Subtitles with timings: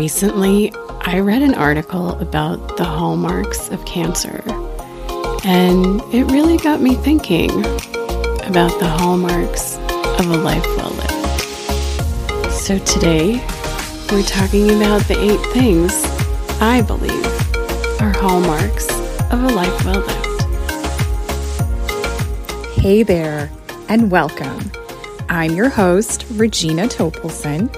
[0.00, 0.72] Recently,
[1.02, 4.42] I read an article about the hallmarks of cancer,
[5.44, 7.50] and it really got me thinking
[8.46, 12.50] about the hallmarks of a life well lived.
[12.50, 13.44] So today,
[14.10, 15.92] we're talking about the eight things
[16.62, 17.26] I believe
[18.00, 18.88] are hallmarks
[19.30, 20.42] of a life well lived.
[22.76, 23.50] Hey there,
[23.90, 24.72] and welcome.
[25.28, 27.68] I'm your host, Regina Topolson,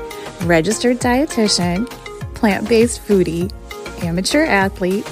[0.47, 1.93] registered dietitian
[2.43, 3.53] plant based foodie,
[4.03, 5.09] amateur athlete,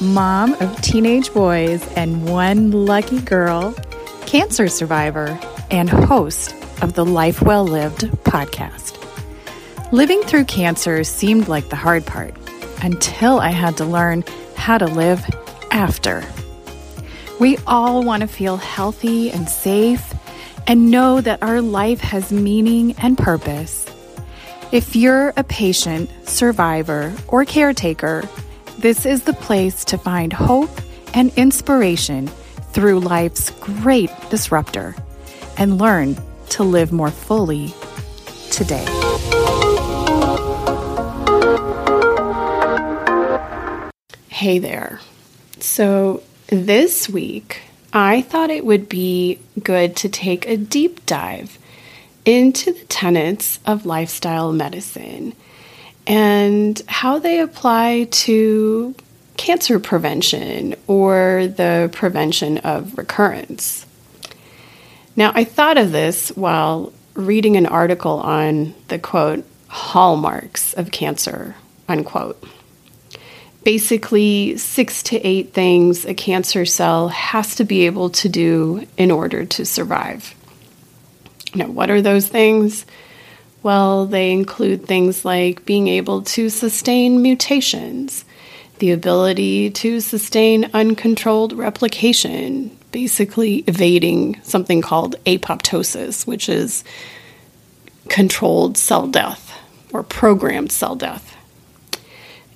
[0.00, 3.74] mom of teenage boys and one lucky girl,
[4.26, 5.36] cancer survivor,
[5.72, 8.94] and host of the Life Well Lived podcast.
[9.90, 12.32] Living through cancer seemed like the hard part
[12.80, 14.22] until I had to learn
[14.54, 15.26] how to live
[15.72, 16.22] after.
[17.40, 20.14] We all want to feel healthy and safe
[20.68, 23.84] and know that our life has meaning and purpose.
[24.70, 28.28] If you're a patient, survivor, or caretaker,
[28.76, 30.68] this is the place to find hope
[31.14, 32.26] and inspiration
[32.74, 34.94] through life's great disruptor
[35.56, 36.18] and learn
[36.50, 37.72] to live more fully
[38.50, 38.84] today.
[44.28, 45.00] Hey there.
[45.60, 47.62] So, this week,
[47.94, 51.58] I thought it would be good to take a deep dive
[52.28, 55.32] into the tenets of lifestyle medicine
[56.06, 58.94] and how they apply to
[59.38, 63.86] cancer prevention or the prevention of recurrence.
[65.16, 71.56] Now, I thought of this while reading an article on the quote, hallmarks of cancer,
[71.88, 72.44] unquote.
[73.64, 79.10] Basically, six to eight things a cancer cell has to be able to do in
[79.10, 80.34] order to survive.
[81.54, 82.84] Now, what are those things?
[83.62, 88.24] Well, they include things like being able to sustain mutations,
[88.78, 96.84] the ability to sustain uncontrolled replication, basically evading something called apoptosis, which is
[98.08, 99.58] controlled cell death
[99.92, 101.34] or programmed cell death.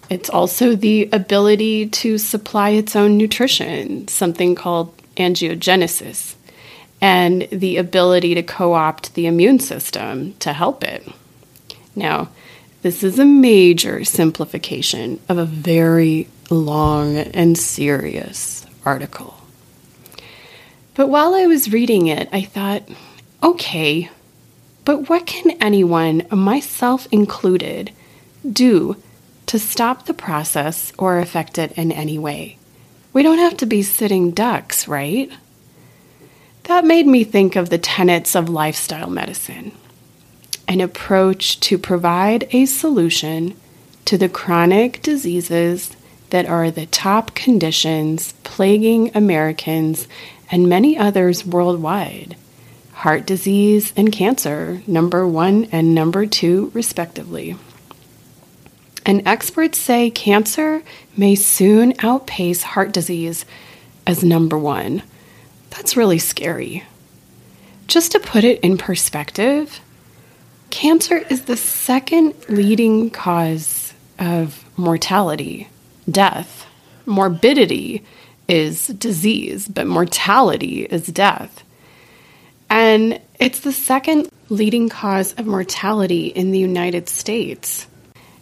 [0.08, 6.36] It's also the ability to supply its own nutrition, something called angiogenesis
[7.02, 11.06] and the ability to co opt the immune system to help it.
[11.96, 12.28] Now,
[12.82, 19.36] this is a major simplification of a very long and serious article.
[20.94, 22.82] But while I was reading it, I thought,
[23.42, 24.08] okay,
[24.84, 27.90] but what can anyone, myself included,
[28.50, 28.96] do
[29.46, 32.58] to stop the process or affect it in any way?
[33.12, 35.30] We don't have to be sitting ducks, right?
[36.64, 39.72] That made me think of the tenets of lifestyle medicine
[40.68, 43.54] an approach to provide a solution
[44.04, 45.96] to the chronic diseases
[46.30, 50.08] that are the top conditions plaguing Americans
[50.50, 52.36] and many others worldwide
[53.02, 57.56] heart disease and cancer, number one and number two, respectively.
[59.04, 60.84] And experts say cancer
[61.16, 63.44] may soon outpace heart disease
[64.06, 65.02] as number one.
[65.72, 66.84] That's really scary.
[67.86, 69.80] Just to put it in perspective,
[70.68, 75.68] cancer is the second leading cause of mortality,
[76.10, 76.66] death.
[77.06, 78.04] Morbidity
[78.48, 81.64] is disease, but mortality is death.
[82.68, 87.86] And it's the second leading cause of mortality in the United States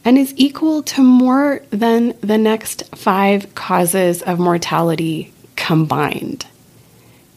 [0.04, 6.44] and is equal to more than the next five causes of mortality combined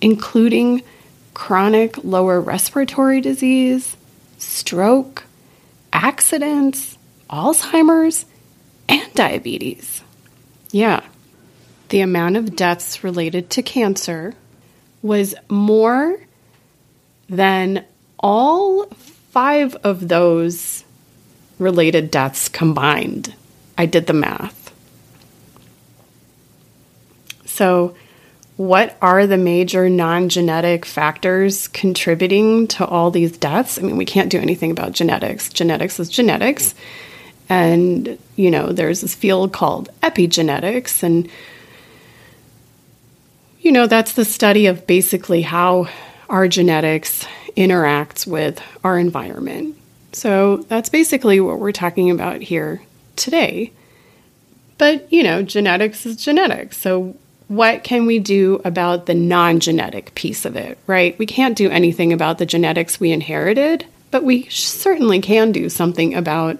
[0.03, 0.83] including
[1.33, 3.95] chronic lower respiratory disease,
[4.37, 5.23] stroke,
[5.93, 6.97] accidents,
[7.29, 8.25] Alzheimer's,
[8.89, 10.03] and diabetes.
[10.71, 11.05] Yeah,
[11.87, 14.35] the amount of deaths related to cancer
[15.01, 16.19] was more
[17.29, 17.85] than
[18.19, 18.85] all
[19.31, 20.83] five of those
[21.59, 23.33] related deaths combined.
[23.77, 24.73] I did the math.
[27.45, 27.95] So,
[28.55, 33.79] what are the major non genetic factors contributing to all these deaths?
[33.79, 35.49] I mean, we can't do anything about genetics.
[35.49, 36.75] Genetics is genetics.
[37.49, 41.03] And, you know, there's this field called epigenetics.
[41.03, 41.29] And,
[43.59, 45.87] you know, that's the study of basically how
[46.29, 47.25] our genetics
[47.57, 49.77] interacts with our environment.
[50.13, 52.81] So that's basically what we're talking about here
[53.15, 53.71] today.
[54.77, 56.77] But, you know, genetics is genetics.
[56.77, 57.15] So
[57.47, 61.17] what can we do about the non genetic piece of it, right?
[61.17, 66.13] We can't do anything about the genetics we inherited, but we certainly can do something
[66.13, 66.59] about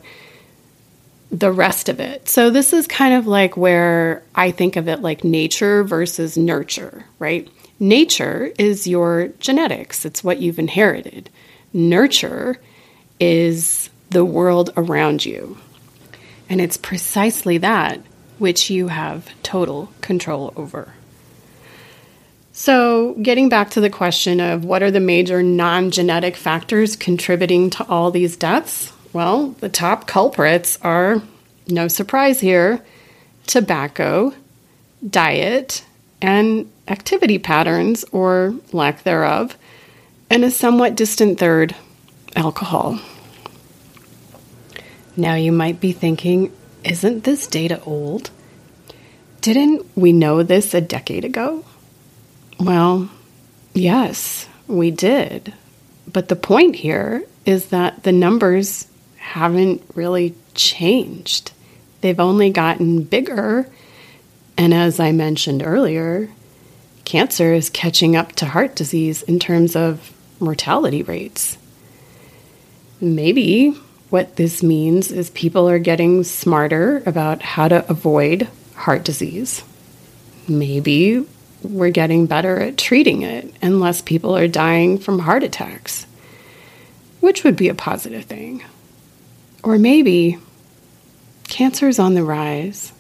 [1.32, 2.30] the rest of it.
[2.30, 7.06] So, this is kind of like where I think of it like nature versus nurture,
[7.18, 7.50] right?
[7.80, 11.30] Nature is your genetics, it's what you've inherited.
[11.74, 12.60] Nurture
[13.20, 15.58] is the world around you.
[16.50, 18.00] And it's precisely that
[18.44, 20.94] which you have total control over.
[22.52, 27.70] So, getting back to the question of what are the major non genetic factors contributing
[27.70, 28.92] to all these deaths?
[29.14, 31.22] Well, the top culprits are,
[31.70, 32.84] no surprise here,
[33.48, 34.34] tobacco,
[35.10, 35.86] diet,
[36.22, 39.58] and activity patterns or lack thereof,
[40.30, 41.78] and a somewhat distant third,
[42.36, 43.00] alcohol.
[45.16, 46.52] Now you might be thinking,
[46.84, 48.30] isn't this data old?
[49.42, 51.66] Didn't we know this a decade ago?
[52.60, 53.10] Well,
[53.74, 55.54] yes, we did.
[56.12, 58.88] But the point here is that the numbers
[59.18, 61.52] haven't really changed.
[62.02, 63.70] They've only gotten bigger.
[64.58, 66.30] And as I mentioned earlier,
[67.06, 71.58] cancer is catching up to heart disease in terms of mortality rates.
[73.02, 73.76] Maybe
[74.14, 79.64] what this means is people are getting smarter about how to avoid heart disease.
[80.48, 81.26] Maybe
[81.64, 86.06] we're getting better at treating it and less people are dying from heart attacks,
[87.22, 88.64] which would be a positive thing.
[89.64, 90.38] Or maybe
[91.48, 92.94] cancer is on the rise,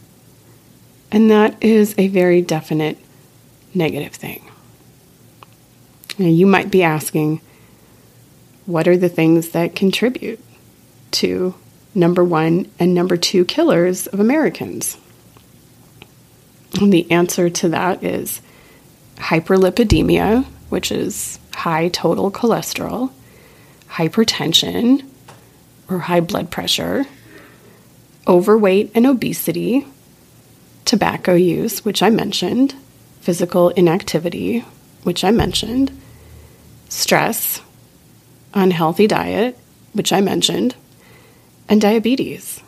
[1.11, 2.97] and that is a very definite
[3.75, 4.49] negative thing.
[6.17, 7.39] Now, you might be asking,
[8.65, 10.39] what are the things that contribute
[11.13, 11.55] to
[11.95, 14.97] number one and number two killers of Americans?
[16.79, 18.41] And the answer to that is
[19.17, 23.11] hyperlipidemia, which is high total cholesterol,
[23.89, 25.07] hypertension,
[25.89, 27.05] or high blood pressure,
[28.27, 29.85] overweight and obesity,
[30.85, 32.73] tobacco use, which I mentioned,
[33.21, 34.59] physical inactivity,
[35.03, 35.97] which I mentioned,
[36.89, 37.61] stress,
[38.53, 39.57] unhealthy diet,
[39.93, 40.75] which I mentioned,
[41.69, 42.61] and diabetes.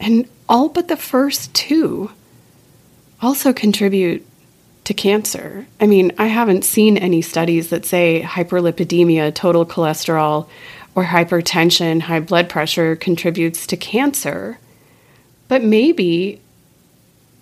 [0.00, 2.10] And all but the first two
[3.20, 4.24] also contribute
[4.84, 5.66] to cancer.
[5.80, 10.48] I mean, I haven't seen any studies that say hyperlipidemia, total cholesterol,
[10.94, 14.58] or hypertension, high blood pressure contributes to cancer.
[15.48, 16.40] But maybe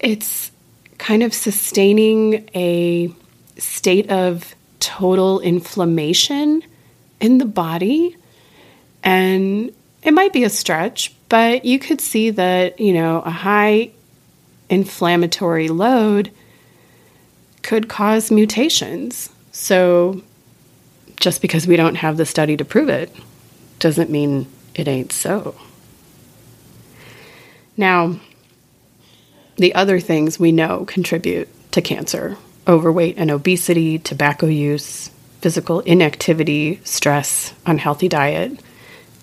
[0.01, 0.51] it's
[0.99, 3.13] kind of sustaining a
[3.59, 6.63] state of total inflammation
[7.21, 8.17] in the body.
[9.03, 9.73] And
[10.07, 13.91] it might be a stretch, but you could see that, you know, a high
[14.71, 16.31] inflammatory load
[17.63, 19.31] could cause mutations.
[19.51, 20.23] So
[21.17, 23.13] just because we don't have the study to prove it
[23.81, 25.57] doesn't mean it ain't so.
[27.77, 28.21] Now,
[29.57, 32.39] the other things we know contribute to cancer
[32.69, 35.11] overweight and obesity, tobacco use,
[35.41, 38.61] physical inactivity, stress, unhealthy diet.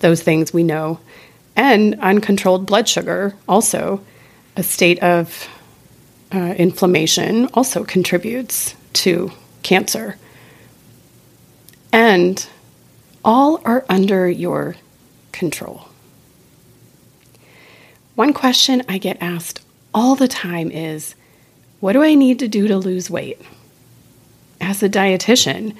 [0.04, 1.00] Those things we know.
[1.56, 4.04] And uncontrolled blood sugar, also
[4.54, 5.48] a state of
[6.30, 8.74] uh, inflammation also contributes
[9.04, 10.18] to cancer.
[11.90, 12.46] And
[13.24, 14.76] all are under your
[15.32, 15.88] control.
[18.14, 19.64] One question I get asked
[19.94, 21.14] all the time is
[21.80, 23.40] What do I need to do to lose weight?
[24.60, 25.74] As a dietitian,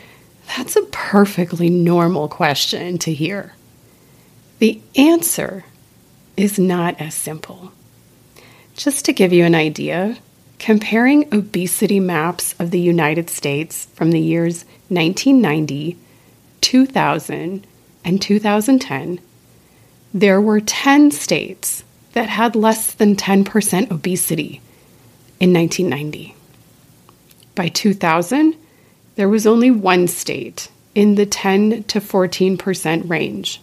[0.56, 3.52] that's a perfectly normal question to hear.
[4.64, 5.66] The answer
[6.38, 7.72] is not as simple.
[8.74, 10.16] Just to give you an idea,
[10.58, 15.98] Comparing obesity maps of the United States from the years 1990,
[16.62, 17.66] 2000,
[18.06, 19.20] and 2010,
[20.14, 24.62] there were 10 states that had less than 10% obesity
[25.38, 26.34] in 1990.
[27.54, 28.56] By 2000,
[29.16, 33.60] there was only one state in the 10 to 14% range.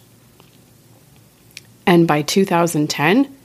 [1.86, 3.36] And by 2010,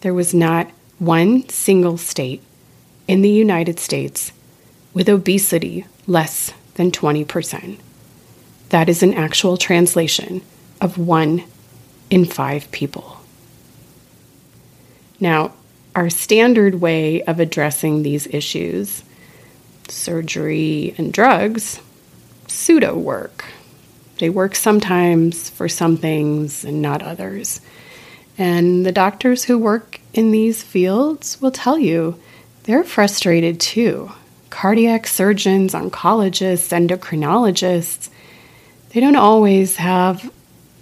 [0.00, 2.42] there was not one single state
[3.08, 4.32] in the United States
[4.92, 7.78] with obesity less than 20%.
[8.70, 10.42] That is an actual translation
[10.80, 11.44] of one
[12.10, 13.20] in five people.
[15.20, 15.52] Now,
[15.94, 19.04] our standard way of addressing these issues,
[19.88, 21.80] surgery and drugs,
[22.48, 23.44] pseudo work.
[24.18, 27.60] They work sometimes for some things and not others.
[28.38, 32.20] And the doctors who work in these fields will tell you
[32.64, 34.10] they're frustrated too.
[34.50, 38.08] Cardiac surgeons, oncologists, endocrinologists,
[38.90, 40.32] they don't always have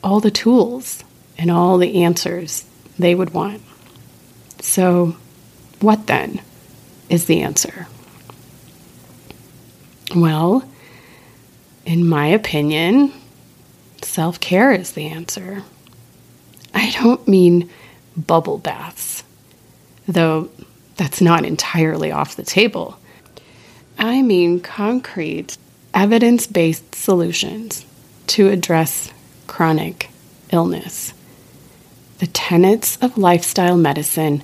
[0.04, 1.02] all the tools
[1.38, 2.66] and all the answers
[2.98, 3.62] they would want.
[4.60, 5.16] So,
[5.80, 6.40] what then
[7.08, 7.86] is the answer?
[10.14, 10.68] Well,
[11.86, 13.12] in my opinion,
[14.04, 15.62] self care is the answer.
[16.75, 17.71] I don't mean
[18.16, 19.25] bubble baths,
[20.06, 20.50] though
[20.97, 22.99] that's not entirely off the table.
[23.99, 25.56] I mean concrete,
[25.94, 27.85] evidence based solutions
[28.28, 29.12] to address
[29.47, 30.11] chronic
[30.50, 31.12] illness.
[32.18, 34.42] The tenets of lifestyle medicine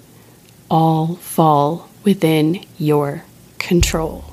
[0.70, 3.24] all fall within your
[3.58, 4.27] control.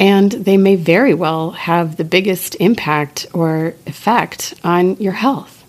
[0.00, 5.64] And they may very well have the biggest impact or effect on your health.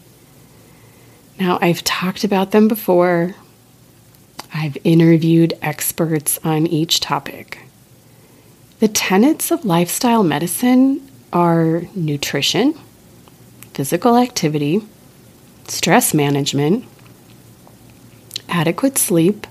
[1.40, 3.36] Now, I've talked about them before.
[4.54, 7.60] I've interviewed experts on each topic.
[8.80, 12.74] The tenets of lifestyle medicine are nutrition,
[13.74, 14.82] physical activity,
[15.68, 16.86] stress management,
[18.48, 19.48] adequate sleep,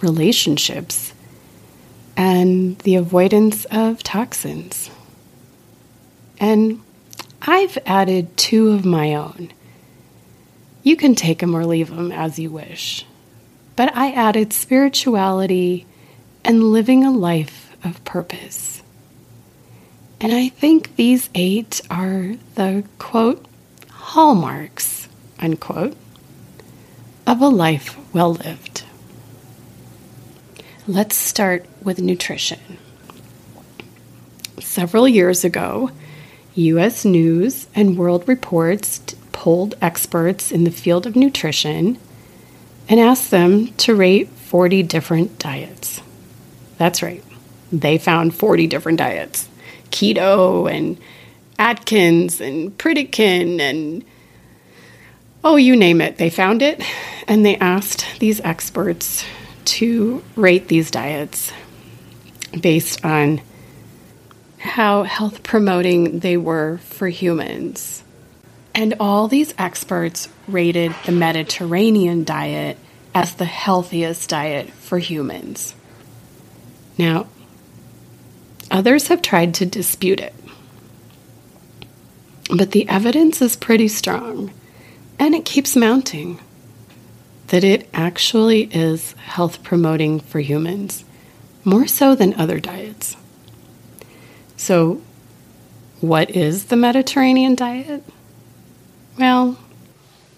[0.00, 1.12] relationships,
[2.16, 4.90] and the avoidance of toxins.
[6.38, 6.82] And
[7.42, 9.52] I've added two of my own.
[10.82, 13.06] You can take them or leave them as you wish.
[13.76, 15.86] But I added spirituality
[16.44, 18.82] and living a life of purpose.
[20.20, 23.44] And I think these eight are the quote,
[23.90, 25.96] hallmarks, unquote,
[27.26, 28.69] of a life well lived.
[30.90, 32.58] Let's start with nutrition.
[34.58, 35.92] Several years ago,
[36.56, 37.04] U.S.
[37.04, 38.98] News and World Reports
[39.30, 41.96] polled experts in the field of nutrition
[42.88, 46.00] and asked them to rate 40 different diets.
[46.76, 47.22] That's right,
[47.70, 49.48] they found 40 different diets
[49.92, 50.98] keto and
[51.56, 54.04] Atkins and Pritikin and
[55.44, 56.16] oh, you name it.
[56.16, 56.82] They found it
[57.28, 59.24] and they asked these experts
[59.70, 61.52] to rate these diets
[62.60, 63.40] based on
[64.58, 68.02] how health promoting they were for humans.
[68.74, 72.78] And all these experts rated the Mediterranean diet
[73.14, 75.74] as the healthiest diet for humans.
[76.98, 77.28] Now,
[78.72, 80.34] others have tried to dispute it,
[82.56, 84.52] but the evidence is pretty strong
[85.18, 86.40] and it keeps mounting
[87.50, 91.04] that it actually is health promoting for humans,
[91.64, 93.16] more so than other diets.
[94.56, 95.02] So,
[96.00, 98.04] what is the Mediterranean diet?
[99.18, 99.58] Well,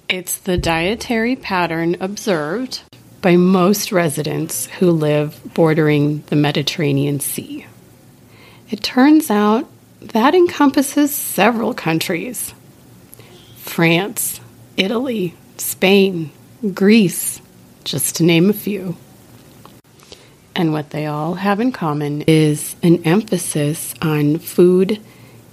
[0.08, 2.82] it's the dietary pattern observed
[3.20, 7.66] by most residents who live bordering the Mediterranean Sea.
[8.70, 9.68] It turns out
[10.00, 12.54] that encompasses several countries
[13.58, 14.40] France,
[14.76, 17.40] Italy, Spain, Greece,
[17.82, 18.96] just to name a few.
[20.54, 25.00] And what they all have in common is an emphasis on food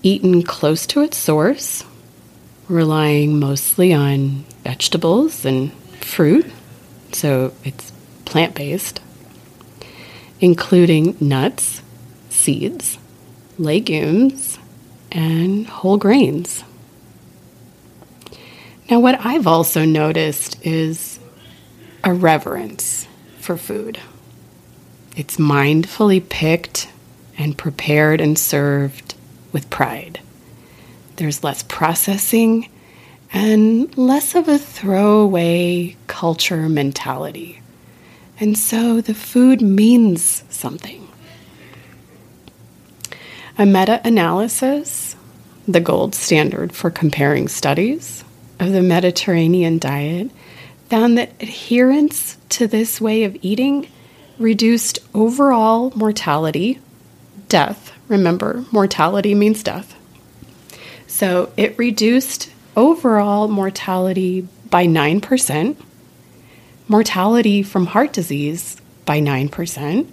[0.04, 1.84] eaten close to its source,
[2.68, 6.46] relying mostly on vegetables and fruit,
[7.12, 7.92] so it's
[8.26, 9.02] plant based,
[10.40, 11.82] including nuts,
[12.30, 13.00] seeds,
[13.58, 14.60] legumes,
[15.12, 16.64] and whole grains.
[18.90, 21.20] Now, what I've also noticed is
[22.04, 24.00] a reverence for food.
[25.16, 26.90] It's mindfully picked
[27.38, 29.14] and prepared and served
[29.52, 30.20] with pride.
[31.18, 32.68] There's less processing
[33.32, 37.62] and less of a throwaway culture mentality.
[38.40, 41.08] And so the food means something.
[43.58, 45.16] A meta analysis,
[45.68, 48.24] the gold standard for comparing studies,
[48.60, 50.32] of the Mediterranean diet
[50.90, 53.88] found that adherence to this way of eating
[54.38, 56.80] reduced overall mortality,
[57.48, 57.94] death.
[58.08, 59.96] Remember, mortality means death.
[61.08, 65.76] So it reduced overall mortality by 9%,
[66.88, 70.08] mortality from heart disease by 9%,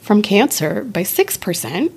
[0.00, 1.92] from cancer by 6%,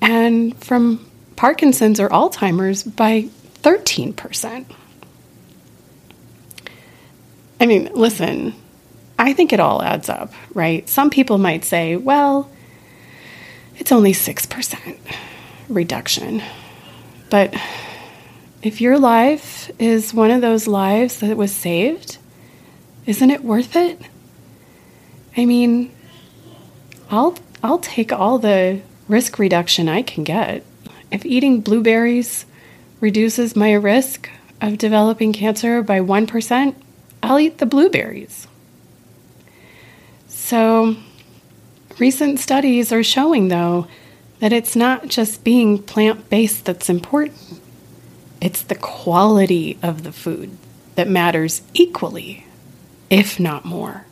[0.00, 3.28] and from Parkinson's or Alzheimer's by
[3.62, 4.66] 13%.
[7.60, 8.54] I mean, listen,
[9.18, 10.88] I think it all adds up, right?
[10.88, 12.50] Some people might say, well,
[13.76, 14.98] it's only 6%
[15.68, 16.42] reduction.
[17.30, 17.54] But
[18.62, 22.18] if your life is one of those lives that was saved,
[23.06, 24.00] isn't it worth it?
[25.36, 25.90] I mean,
[27.10, 30.64] I'll I'll take all the risk reduction I can get.
[31.10, 32.44] If eating blueberries
[33.02, 34.30] reduces my risk
[34.60, 36.74] of developing cancer by 1%,
[37.22, 38.46] I'll eat the blueberries.
[40.28, 40.96] So,
[41.98, 43.88] recent studies are showing, though,
[44.38, 47.60] that it's not just being plant based that's important,
[48.40, 50.56] it's the quality of the food
[50.94, 52.46] that matters equally,
[53.10, 54.06] if not more.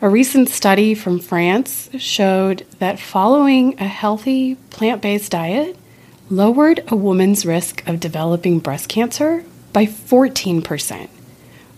[0.00, 5.76] A recent study from France showed that following a healthy plant based diet
[6.32, 11.08] lowered a woman's risk of developing breast cancer by 14%,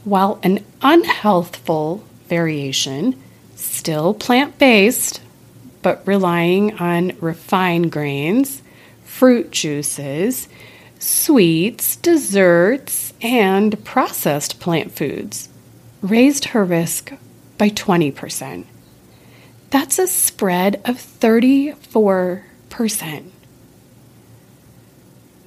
[0.05, 3.21] while an unhealthful variation,
[3.57, 5.21] still plant based,
[5.83, 8.63] but relying on refined grains,
[9.05, 10.49] fruit juices,
[11.01, 15.49] sweets, desserts, and processed plant foods,
[16.01, 17.13] raised her risk
[17.59, 18.67] by 20%.
[19.71, 23.34] That's a spread of 34%.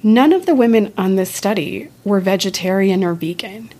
[0.02, 3.70] None of the women on this study were vegetarian or vegan,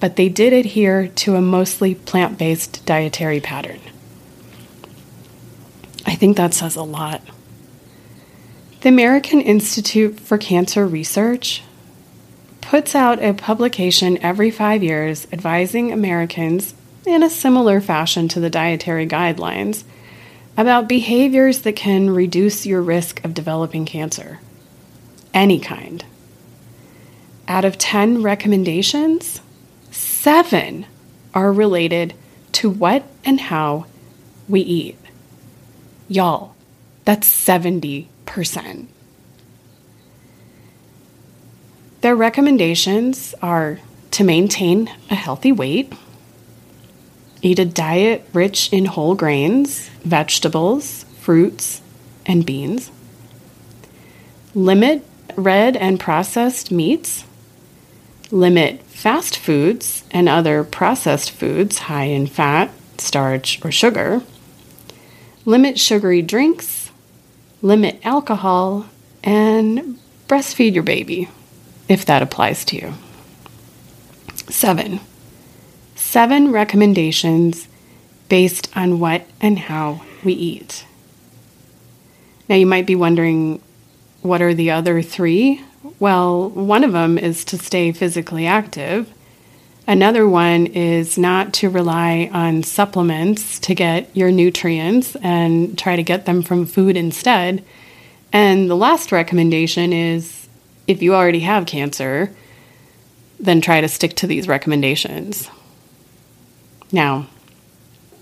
[0.00, 3.80] but they did adhere to a mostly plant based dietary pattern.
[6.04, 7.22] I think that says a lot.
[8.80, 11.62] The American Institute for Cancer Research
[12.60, 16.74] puts out a publication every five years advising Americans
[17.06, 19.84] in a similar fashion to the dietary guidelines,
[20.56, 24.40] about behaviors that can reduce your risk of developing cancer.
[25.38, 26.04] Any kind.
[27.46, 29.40] Out of 10 recommendations,
[29.92, 30.84] seven
[31.32, 32.14] are related
[32.54, 33.86] to what and how
[34.48, 34.98] we eat.
[36.08, 36.56] Y'all,
[37.04, 38.08] that's 70%.
[42.00, 43.78] Their recommendations are
[44.10, 45.92] to maintain a healthy weight
[47.40, 51.80] Eat a diet rich in whole grains, vegetables, fruits,
[52.26, 52.90] and beans.
[54.54, 55.07] Limit
[55.38, 57.24] red and processed meats.
[58.30, 64.22] Limit fast foods and other processed foods high in fat, starch, or sugar.
[65.44, 66.90] Limit sugary drinks.
[67.62, 68.86] Limit alcohol.
[69.22, 71.28] And breastfeed your baby
[71.88, 72.94] if that applies to you.
[74.48, 75.00] Seven,
[75.94, 77.68] seven recommendations
[78.28, 80.84] based on what and how we eat.
[82.48, 83.62] Now, you might be wondering,
[84.22, 85.62] what are the other three?
[85.98, 89.12] Well, one of them is to stay physically active.
[89.86, 96.02] Another one is not to rely on supplements to get your nutrients and try to
[96.02, 97.64] get them from food instead.
[98.32, 100.48] And the last recommendation is
[100.86, 102.34] if you already have cancer,
[103.40, 105.48] then try to stick to these recommendations.
[106.92, 107.28] Now,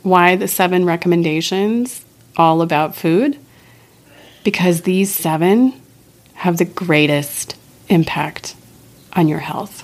[0.02, 2.04] why the seven recommendations
[2.36, 3.38] all about food?
[4.44, 5.72] Because these seven
[6.46, 7.56] have the greatest
[7.88, 8.54] impact
[9.14, 9.82] on your health.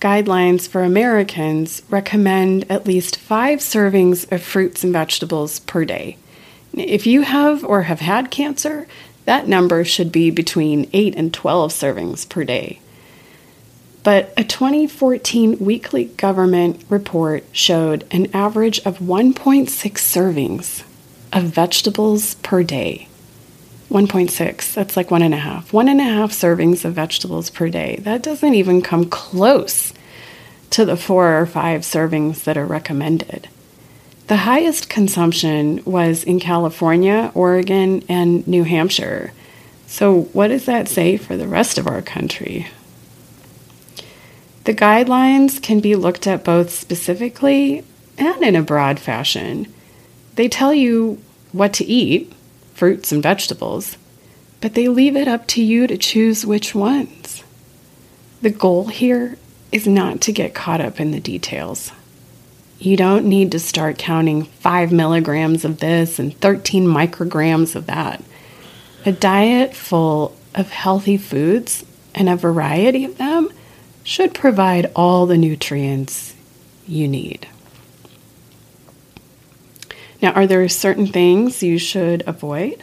[0.00, 6.16] Guidelines for Americans recommend at least five servings of fruits and vegetables per day.
[6.72, 8.86] If you have or have had cancer,
[9.24, 12.80] that number should be between 8 and 12 servings per day.
[14.02, 20.84] But a 2014 weekly government report showed an average of 1.6 servings
[21.32, 23.08] of vegetables per day.
[23.90, 25.72] 1.6, that's like one and a half.
[25.72, 27.96] One and a half servings of vegetables per day.
[28.02, 29.92] That doesn't even come close
[30.70, 33.48] to the four or five servings that are recommended.
[34.30, 39.32] The highest consumption was in California, Oregon, and New Hampshire.
[39.88, 42.68] So, what does that say for the rest of our country?
[44.62, 47.82] The guidelines can be looked at both specifically
[48.18, 49.66] and in a broad fashion.
[50.36, 52.32] They tell you what to eat,
[52.72, 53.96] fruits and vegetables,
[54.60, 57.42] but they leave it up to you to choose which ones.
[58.42, 59.38] The goal here
[59.72, 61.90] is not to get caught up in the details.
[62.80, 68.24] You don't need to start counting 5 milligrams of this and 13 micrograms of that.
[69.04, 73.50] A diet full of healthy foods and a variety of them
[74.02, 76.34] should provide all the nutrients
[76.88, 77.46] you need.
[80.22, 82.82] Now, are there certain things you should avoid?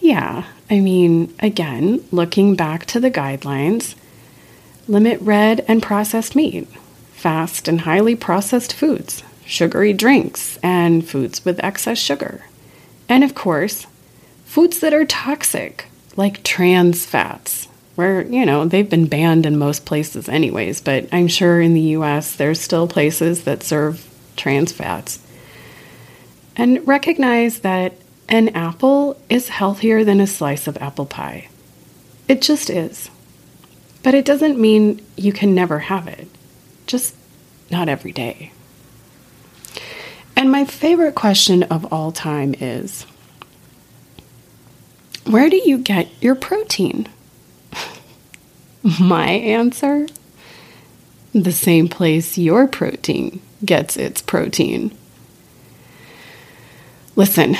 [0.00, 3.94] Yeah, I mean, again, looking back to the guidelines,
[4.88, 6.68] limit red and processed meat,
[7.20, 12.46] fast and highly processed foods, sugary drinks, and foods with excess sugar.
[13.08, 13.86] And of course,
[14.44, 19.84] foods that are toxic, like trans fats, where, you know, they've been banned in most
[19.84, 25.18] places anyways, but I'm sure in the US there's still places that serve trans fats.
[26.56, 27.94] And recognize that
[28.28, 31.48] an apple is healthier than a slice of apple pie.
[32.28, 33.10] It just is.
[34.02, 36.28] But it doesn't mean you can never have it,
[36.90, 37.14] just
[37.70, 38.52] not every day.
[40.36, 43.06] And my favorite question of all time is
[45.24, 47.08] where do you get your protein?
[49.00, 50.06] My answer?
[51.32, 54.96] The same place your protein gets its protein.
[57.14, 57.56] Listen,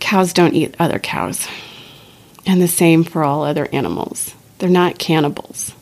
[0.00, 1.46] cows don't eat other cows,
[2.46, 4.34] and the same for all other animals.
[4.58, 5.74] They're not cannibals.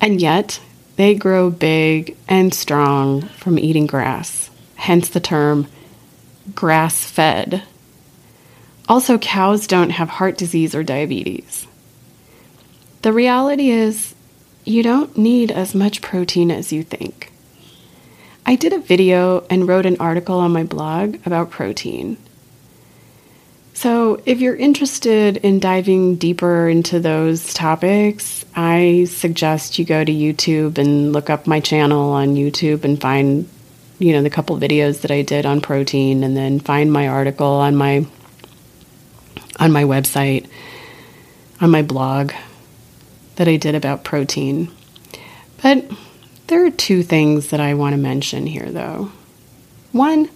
[0.00, 0.60] And yet,
[0.98, 5.68] they grow big and strong from eating grass, hence the term
[6.56, 7.62] grass fed.
[8.88, 11.68] Also, cows don't have heart disease or diabetes.
[13.02, 14.16] The reality is,
[14.64, 17.30] you don't need as much protein as you think.
[18.44, 22.16] I did a video and wrote an article on my blog about protein.
[23.78, 30.10] So, if you're interested in diving deeper into those topics, I suggest you go to
[30.10, 33.48] YouTube and look up my channel on YouTube and find,
[34.00, 37.46] you know, the couple videos that I did on protein and then find my article
[37.46, 38.04] on my
[39.60, 40.48] on my website,
[41.60, 42.32] on my blog
[43.36, 44.72] that I did about protein.
[45.62, 45.88] But
[46.48, 49.12] there are two things that I want to mention here, though.
[49.92, 50.30] One,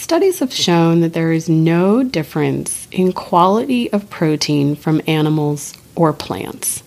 [0.00, 6.12] studies have shown that there is no difference in quality of protein from animals or
[6.12, 6.82] plants.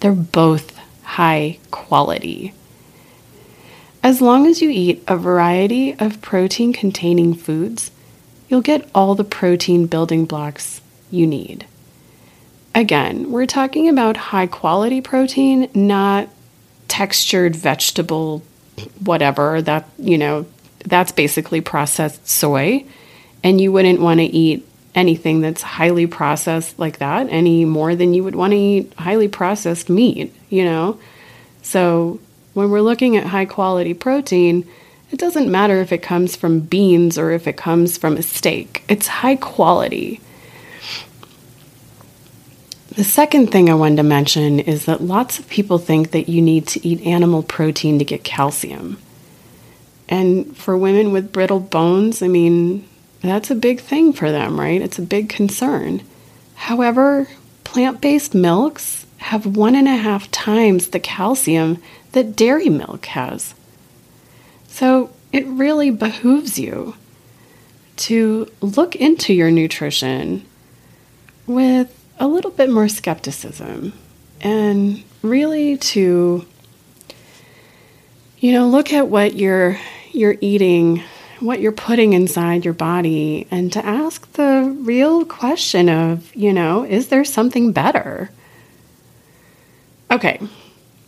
[0.00, 2.52] They're both high quality.
[4.02, 7.90] As long as you eat a variety of protein containing foods,
[8.48, 11.66] you'll get all the protein building blocks you need.
[12.74, 16.28] Again, we're talking about high quality protein, not
[16.88, 18.42] textured vegetable
[19.02, 20.46] whatever that, you know,
[20.84, 22.84] that's basically processed soy
[23.42, 28.14] and you wouldn't want to eat anything that's highly processed like that any more than
[28.14, 30.98] you would want to eat highly processed meat, you know?
[31.62, 32.20] So,
[32.54, 34.68] when we're looking at high quality protein,
[35.12, 38.82] it doesn't matter if it comes from beans or if it comes from a steak.
[38.88, 40.20] It's high quality.
[42.96, 46.42] The second thing I wanted to mention is that lots of people think that you
[46.42, 48.98] need to eat animal protein to get calcium.
[50.10, 52.86] And for women with brittle bones, I mean,
[53.22, 54.82] that's a big thing for them, right?
[54.82, 56.02] It's a big concern.
[56.56, 57.28] However,
[57.64, 61.78] plant based milks have one and a half times the calcium
[62.12, 63.54] that dairy milk has.
[64.66, 66.94] So it really behooves you
[67.96, 70.44] to look into your nutrition
[71.46, 73.92] with a little bit more skepticism
[74.40, 76.46] and really to
[78.38, 79.78] you know look at what you're
[80.20, 81.02] you're eating
[81.40, 86.84] what you're putting inside your body and to ask the real question of you know
[86.84, 88.30] is there something better
[90.10, 90.38] okay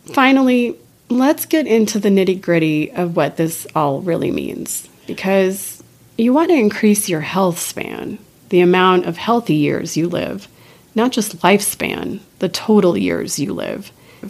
[0.05, 0.75] finally
[1.09, 5.83] let's get into the nitty gritty of what this all really means because
[6.17, 8.17] you want to increase your health span
[8.49, 10.47] the amount of healthy years you live
[10.95, 13.91] not just lifespan, the total years you live.
[14.23, 14.29] I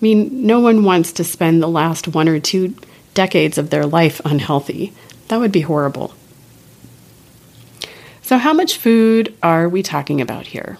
[0.00, 2.74] mean, no one wants to spend the last one or two
[3.14, 4.92] decades of their life unhealthy.
[5.28, 6.14] That would be horrible.
[8.22, 10.78] So, how much food are we talking about here?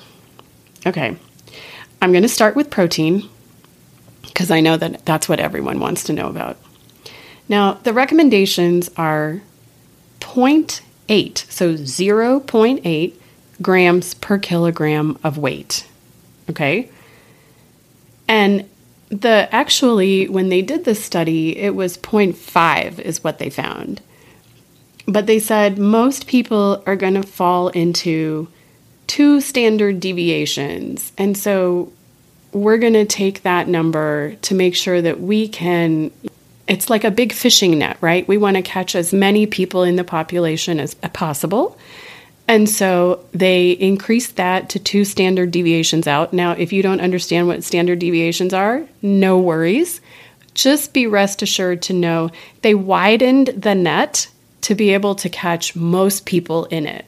[0.87, 1.17] Okay,
[2.01, 3.29] I'm going to start with protein
[4.23, 6.57] because I know that that's what everyone wants to know about.
[7.49, 9.43] Now, the recommendations are
[10.21, 13.15] 0.8, so 0.8
[13.61, 15.87] grams per kilogram of weight.
[16.49, 16.91] Okay?
[18.27, 18.69] And
[19.13, 24.01] the actually when they did this study, it was 0.5 is what they found.
[25.07, 28.49] But they said most people are going to fall into
[29.07, 31.13] two standard deviations.
[31.19, 31.93] And so
[32.53, 36.11] we're going to take that number to make sure that we can
[36.69, 38.27] it's like a big fishing net, right?
[38.27, 41.77] We want to catch as many people in the population as possible.
[42.49, 46.33] And so they increased that to two standard deviations out.
[46.33, 50.01] Now, if you don't understand what standard deviations are, no worries.
[50.55, 54.29] Just be rest assured to know they widened the net
[54.63, 57.07] to be able to catch most people in it.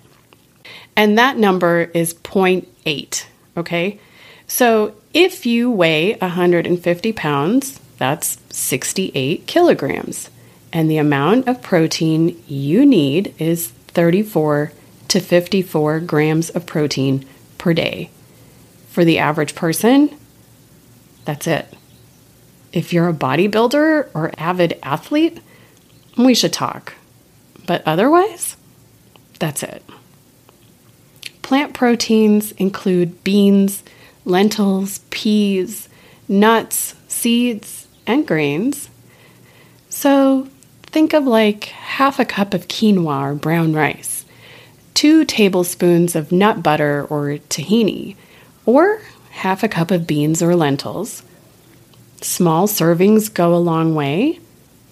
[0.97, 3.27] And that number is 0.8.
[3.57, 4.01] Okay.
[4.47, 10.31] So if you weigh 150 pounds, that's 68 kilograms.
[10.73, 14.73] And the amount of protein you need is 34
[15.09, 17.27] to 54 grams of protein
[17.59, 18.11] per day.
[18.90, 20.17] For the average person,
[21.25, 21.67] that's it.
[22.73, 25.40] If you're a bodybuilder or avid athlete,
[26.17, 26.95] we should talk.
[27.67, 28.57] But otherwise,
[29.38, 29.83] that's it.
[31.43, 33.83] Plant proteins include beans,
[34.25, 35.88] lentils, peas,
[36.29, 38.88] nuts, seeds, and grains.
[39.88, 40.49] So
[40.87, 44.13] think of like half a cup of quinoa or brown rice
[44.94, 48.16] two tablespoons of nut butter or tahini,
[48.64, 51.22] or half a cup of beans or lentils.
[52.20, 54.40] Small servings go a long way,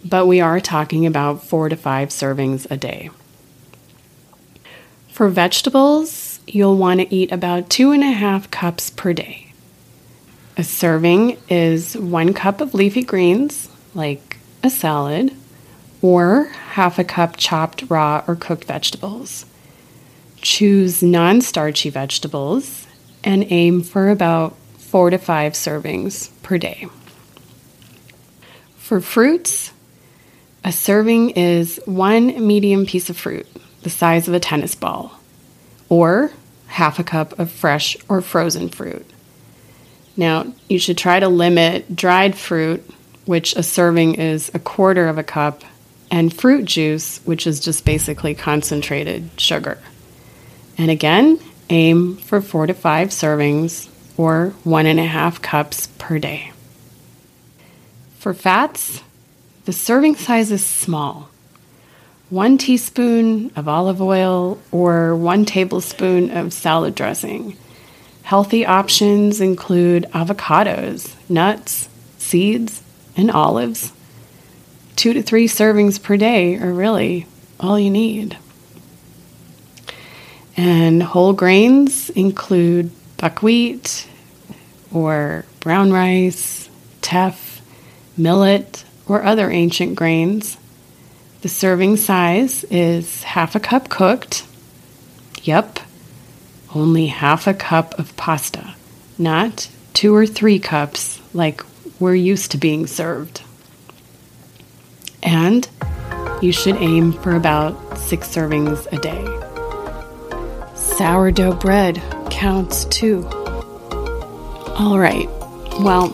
[0.04, 3.10] but we are talking about four to five servings a day.
[5.08, 9.52] For vegetables, you'll want to eat about two and a half cups per day.
[10.56, 15.34] A serving is one cup of leafy greens, like a salad,
[16.02, 19.46] or half a cup chopped raw or cooked vegetables.
[20.42, 22.87] Choose non starchy vegetables
[23.24, 26.87] and aim for about four to five servings per day.
[28.76, 29.72] For fruits,
[30.64, 33.46] a serving is one medium piece of fruit,
[33.83, 35.18] the size of a tennis ball,
[35.88, 36.33] or
[36.66, 39.07] half a cup of fresh or frozen fruit.
[40.16, 42.88] Now, you should try to limit dried fruit,
[43.24, 45.62] which a serving is a quarter of a cup,
[46.11, 49.78] and fruit juice, which is just basically concentrated sugar.
[50.83, 51.38] And again,
[51.71, 56.51] aim for four to five servings or one and a half cups per day.
[58.18, 59.01] For fats,
[59.64, 61.29] the serving size is small.
[62.31, 67.57] One teaspoon of olive oil or one tablespoon of salad dressing.
[68.25, 72.83] Healthy options include avocados, nuts, seeds,
[73.16, 73.92] and olives.
[74.97, 77.29] Two to three servings per day are really
[77.61, 78.37] all you need.
[80.56, 84.08] And whole grains include buckwheat
[84.92, 86.68] or brown rice,
[87.00, 87.62] teff,
[88.16, 90.58] millet, or other ancient grains.
[91.40, 94.46] The serving size is half a cup cooked.
[95.42, 95.80] Yep,
[96.74, 98.74] only half a cup of pasta,
[99.18, 101.62] not two or three cups like
[101.98, 103.42] we're used to being served.
[105.22, 105.68] And
[106.40, 109.41] you should aim for about six servings a day.
[110.96, 113.26] Sourdough bread counts too.
[114.76, 115.26] All right,
[115.81, 116.09] well,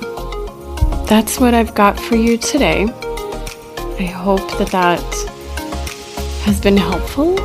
[1.08, 2.84] that's what I've got for you today.
[2.84, 5.02] I hope that that
[6.44, 7.38] has been helpful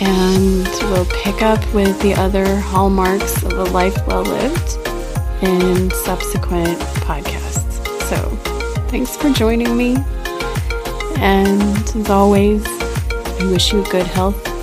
[0.00, 4.76] and we'll pick up with the other hallmarks of a life well lived
[5.42, 7.86] in subsequent podcasts.
[8.08, 8.16] So,
[8.88, 9.96] thanks for joining me.
[11.18, 11.60] And
[11.94, 14.55] as always, I wish you good health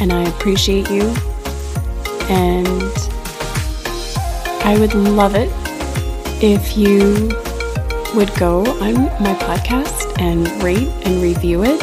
[0.00, 1.02] and I appreciate you.
[2.28, 2.82] And
[4.64, 5.50] I would love it
[6.42, 7.30] if you
[8.14, 11.82] would go on my podcast and rate and review it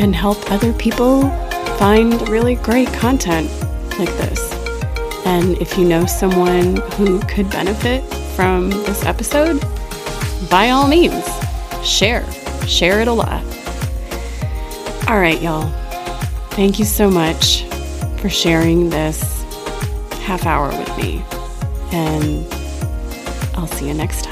[0.00, 1.30] and help other people
[1.78, 3.50] find really great content
[3.98, 4.52] like this.
[5.24, 8.02] And if you know someone who could benefit
[8.34, 9.60] from this episode,
[10.50, 11.24] by all means,
[11.84, 12.24] share.
[12.66, 13.42] Share it a lot.
[15.08, 15.81] All right, y'all.
[16.54, 17.64] Thank you so much
[18.18, 19.42] for sharing this
[20.20, 21.24] half hour with me.
[21.92, 22.46] And
[23.56, 24.31] I'll see you next time.